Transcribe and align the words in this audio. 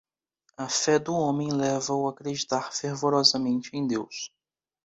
a 0.57 0.67
fé 0.67 0.97
do 0.97 1.13
homem 1.13 1.51
leva-o 1.53 2.07
a 2.07 2.11
acreditar 2.11 2.73
fervorosamente 2.73 3.69
em 3.73 3.85
deus 3.85 4.33